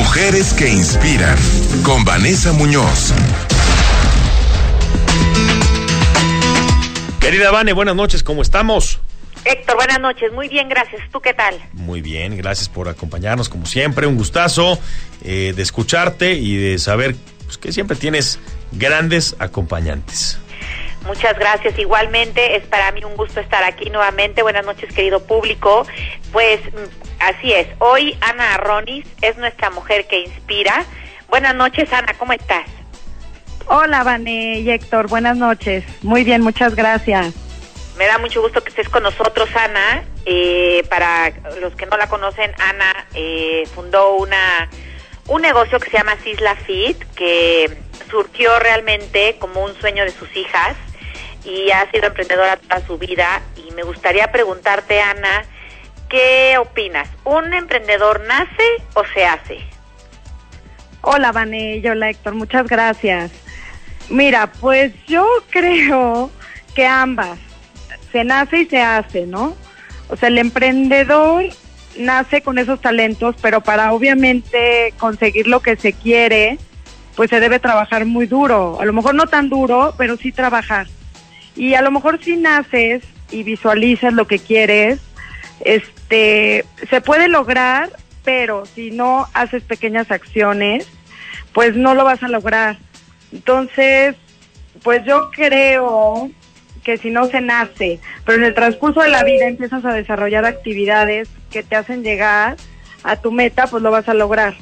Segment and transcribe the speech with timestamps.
[0.00, 1.36] Mujeres que inspiran
[1.82, 3.12] con Vanessa Muñoz.
[7.20, 8.98] Querida Vane, buenas noches, ¿cómo estamos?
[9.44, 10.32] Héctor, buenas noches.
[10.32, 11.02] Muy bien, gracias.
[11.12, 11.54] ¿Tú qué tal?
[11.74, 14.06] Muy bien, gracias por acompañarnos como siempre.
[14.06, 14.78] Un gustazo
[15.22, 17.14] eh, de escucharte y de saber
[17.44, 18.38] pues, que siempre tienes
[18.72, 20.38] grandes acompañantes.
[21.06, 21.78] Muchas gracias.
[21.78, 24.42] Igualmente es para mí un gusto estar aquí nuevamente.
[24.42, 25.86] Buenas noches, querido público.
[26.32, 27.68] Pues mm, así es.
[27.78, 30.84] Hoy Ana Arronis es nuestra mujer que inspira.
[31.28, 32.14] Buenas noches, Ana.
[32.18, 32.66] ¿Cómo estás?
[33.66, 35.08] Hola, Vane y Héctor.
[35.08, 35.84] Buenas noches.
[36.02, 37.32] Muy bien, muchas gracias.
[37.96, 40.04] Me da mucho gusto que estés con nosotros, Ana.
[40.26, 44.68] Eh, para los que no la conocen, Ana eh, fundó una
[45.28, 47.78] un negocio que se llama Sisla Fit, que
[48.10, 50.76] surgió realmente como un sueño de sus hijas
[51.44, 53.42] y ha sido emprendedora toda su vida.
[53.56, 55.44] Y me gustaría preguntarte, Ana,
[56.08, 57.08] ¿qué opinas?
[57.24, 59.58] ¿Un emprendedor nace o se hace?
[61.02, 63.30] Hola, Vane, hola, Héctor, muchas gracias.
[64.10, 66.30] Mira, pues yo creo
[66.74, 67.38] que ambas,
[68.12, 69.56] se nace y se hace, ¿no?
[70.08, 71.44] O sea, el emprendedor
[71.96, 76.58] nace con esos talentos, pero para obviamente conseguir lo que se quiere,
[77.14, 78.78] pues se debe trabajar muy duro.
[78.80, 80.86] A lo mejor no tan duro, pero sí trabajar.
[81.56, 85.00] Y a lo mejor si naces y visualizas lo que quieres,
[85.60, 87.90] este, se puede lograr,
[88.24, 90.88] pero si no haces pequeñas acciones,
[91.52, 92.78] pues no lo vas a lograr.
[93.32, 94.16] Entonces,
[94.82, 96.30] pues yo creo
[96.82, 100.44] que si no se nace, pero en el transcurso de la vida empiezas a desarrollar
[100.44, 102.56] actividades que te hacen llegar
[103.02, 104.56] a tu meta, pues lo vas a lograr.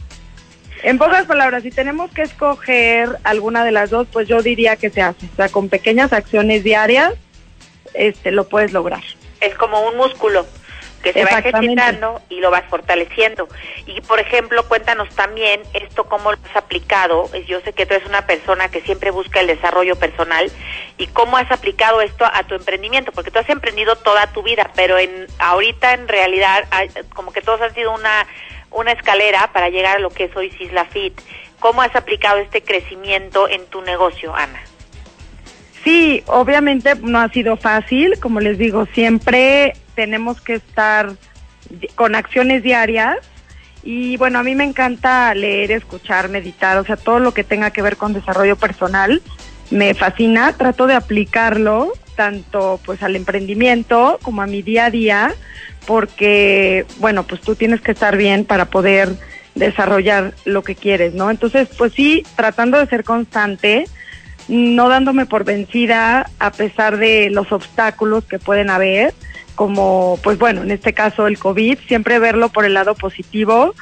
[0.83, 4.91] En pocas palabras, si tenemos que escoger alguna de las dos, pues yo diría que
[4.91, 5.27] se hace.
[5.33, 7.15] O sea, con pequeñas acciones diarias,
[7.95, 9.03] este, lo puedes lograr.
[9.41, 10.47] Es como un músculo
[11.03, 13.49] que se va ejercitando y lo vas fortaleciendo.
[13.87, 17.31] Y por ejemplo, cuéntanos también esto cómo lo has aplicado.
[17.47, 20.51] Yo sé que tú eres una persona que siempre busca el desarrollo personal
[20.97, 24.71] y cómo has aplicado esto a tu emprendimiento, porque tú has emprendido toda tu vida,
[24.75, 26.65] pero en ahorita en realidad
[27.15, 28.27] como que todos han sido una
[28.71, 31.19] una escalera para llegar a lo que es hoy Sisla Fit.
[31.61, 34.61] ¿Cómo has aplicado este crecimiento en tu negocio, Ana?
[35.85, 41.13] Sí, obviamente no ha sido fácil, como les digo, siempre tenemos que estar
[41.95, 43.19] con acciones diarias
[43.83, 47.71] y bueno, a mí me encanta leer, escuchar, meditar, o sea, todo lo que tenga
[47.71, 49.23] que ver con desarrollo personal
[49.71, 55.35] me fascina, trato de aplicarlo tanto pues al emprendimiento como a mi día a día,
[55.89, 59.09] porque bueno, pues tú tienes que estar bien para poder
[59.55, 61.31] desarrollar lo que quieres, ¿no?
[61.31, 63.87] Entonces, pues sí, tratando de ser constante,
[64.49, 69.15] no dándome por vencida a pesar de los obstáculos que pueden haber,
[69.55, 73.75] como pues bueno, en este caso el COVID, siempre verlo por el lado positivo,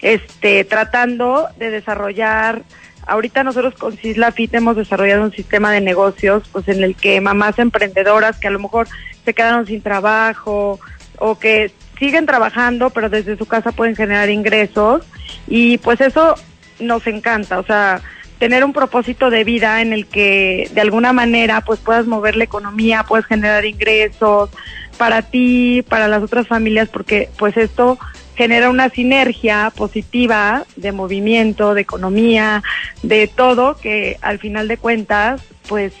[0.00, 2.62] este tratando de desarrollar
[3.06, 7.20] ahorita nosotros con Cisla Fit hemos desarrollado un sistema de negocios pues en el que
[7.20, 8.88] mamás emprendedoras que a lo mejor
[9.26, 10.80] se quedaron sin trabajo
[11.20, 11.70] o que
[12.00, 15.06] siguen trabajando pero desde su casa pueden generar ingresos.
[15.46, 16.34] Y pues eso
[16.80, 18.00] nos encanta, o sea,
[18.40, 22.44] tener un propósito de vida en el que de alguna manera pues puedas mover la
[22.44, 24.50] economía, puedes generar ingresos
[24.96, 27.98] para ti, para las otras familias, porque pues esto
[28.34, 32.62] genera una sinergia positiva de movimiento, de economía,
[33.02, 35.92] de todo, que al final de cuentas pues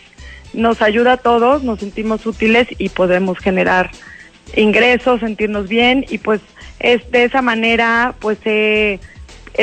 [0.54, 3.90] nos ayuda a todos, nos sentimos útiles y podemos generar
[4.56, 6.40] ingresos, sentirnos bien y pues
[6.78, 8.98] es de esa manera pues he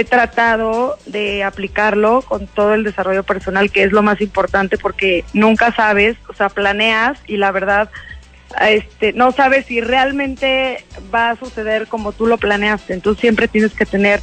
[0.03, 5.73] tratado de aplicarlo con todo el desarrollo personal, que es lo más importante porque nunca
[5.73, 7.89] sabes, o sea, planeas y la verdad,
[8.61, 10.83] este, no sabes si realmente
[11.13, 12.93] va a suceder como tú lo planeaste.
[12.93, 14.21] Entonces siempre tienes que tener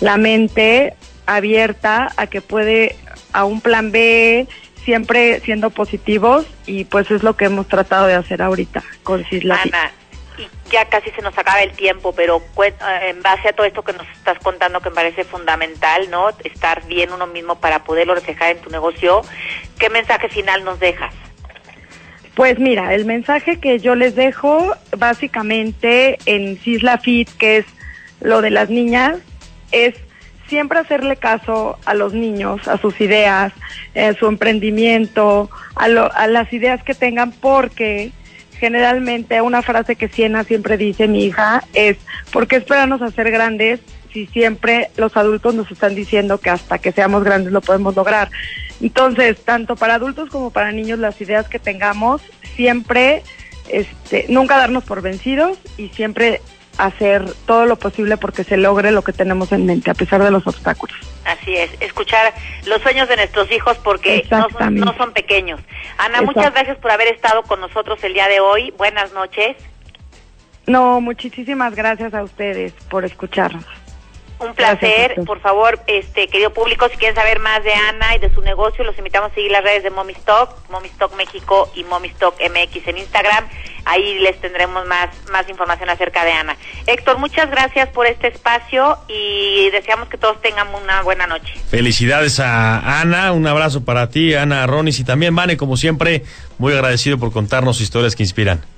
[0.00, 0.94] la mente
[1.26, 2.96] abierta a que puede,
[3.32, 4.46] a un plan B,
[4.84, 9.60] siempre siendo positivos y pues es lo que hemos tratado de hacer ahorita con Cisla
[10.38, 12.74] y ya casi se nos acaba el tiempo, pero eh,
[13.08, 16.30] en base a todo esto que nos estás contando que me parece fundamental, ¿no?
[16.44, 19.22] Estar bien uno mismo para poderlo reflejar en tu negocio,
[19.78, 21.14] ¿qué mensaje final nos dejas?
[22.34, 27.66] Pues mira, el mensaje que yo les dejo básicamente en Cisla Fit, que es
[28.20, 29.18] lo de las niñas,
[29.72, 29.94] es
[30.46, 33.52] siempre hacerle caso a los niños, a sus ideas,
[33.94, 38.12] a su emprendimiento, a, a las ideas que tengan, porque
[38.58, 41.96] generalmente una frase que Siena siempre dice mi hija es,
[42.32, 43.80] ¿por qué esperarnos a ser grandes
[44.12, 48.30] si siempre los adultos nos están diciendo que hasta que seamos grandes lo podemos lograr?
[48.80, 52.22] Entonces, tanto para adultos como para niños, las ideas que tengamos,
[52.56, 53.22] siempre,
[53.68, 56.40] este, nunca darnos por vencidos y siempre
[56.78, 60.30] hacer todo lo posible porque se logre lo que tenemos en mente, a pesar de
[60.30, 60.96] los obstáculos.
[61.24, 62.32] Así es, escuchar
[62.66, 65.60] los sueños de nuestros hijos porque no son, no son pequeños.
[65.98, 68.72] Ana, muchas gracias por haber estado con nosotros el día de hoy.
[68.76, 69.56] Buenas noches.
[70.66, 73.64] No, muchísimas gracias a ustedes por escucharnos.
[74.38, 78.32] Un placer, por favor, este querido público, si quieren saber más de Ana y de
[78.34, 82.86] su negocio, los invitamos a seguir las redes de Momistock, Momistock México y Momistock MX
[82.88, 83.48] en Instagram.
[83.86, 86.56] Ahí les tendremos más más información acerca de Ana.
[86.86, 91.54] Héctor, muchas gracias por este espacio y deseamos que todos tengan una buena noche.
[91.70, 96.24] Felicidades a Ana, un abrazo para ti, Ana Ronis y también Vane, como siempre,
[96.58, 98.75] muy agradecido por contarnos historias que inspiran.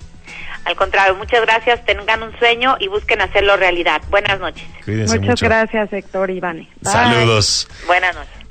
[0.68, 1.82] Al contrario, muchas gracias.
[1.86, 4.02] Tengan un sueño y busquen hacerlo realidad.
[4.10, 4.68] Buenas noches.
[4.86, 6.68] muchas gracias, Héctor Iván.
[6.82, 7.66] Saludos.
[7.86, 8.37] Buenas noches.